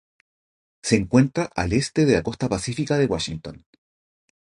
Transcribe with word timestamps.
Se 0.81 0.95
encuentra 0.95 1.51
al 1.55 1.73
este 1.73 2.07
de 2.07 2.13
la 2.15 2.23
costa 2.23 2.49
pacífica 2.49 2.97
de 2.97 3.05
Washington. 3.05 3.67